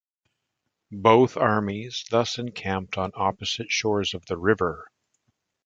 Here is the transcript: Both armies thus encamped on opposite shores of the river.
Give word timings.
Both 1.03 1.37
armies 1.37 2.05
thus 2.09 2.39
encamped 2.39 2.97
on 2.97 3.11
opposite 3.13 3.69
shores 3.71 4.15
of 4.15 4.25
the 4.25 4.35
river. 4.35 4.87